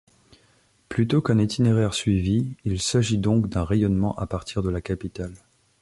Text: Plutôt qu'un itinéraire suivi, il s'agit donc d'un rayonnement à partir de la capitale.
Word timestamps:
Plutôt 0.89 1.21
qu'un 1.21 1.37
itinéraire 1.37 1.93
suivi, 1.93 2.55
il 2.65 2.81
s'agit 2.81 3.19
donc 3.19 3.49
d'un 3.49 3.63
rayonnement 3.63 4.15
à 4.17 4.25
partir 4.25 4.63
de 4.63 4.71
la 4.71 4.81
capitale. 4.81 5.35